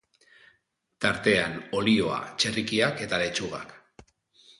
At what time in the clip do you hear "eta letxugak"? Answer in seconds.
3.07-3.77